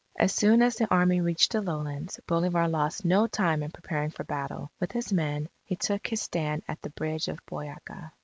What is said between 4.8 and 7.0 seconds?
his men, he took his stand at the